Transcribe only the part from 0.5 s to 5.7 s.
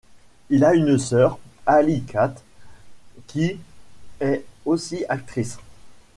a une sœur, Hallie Kate, qui est aussi actrice.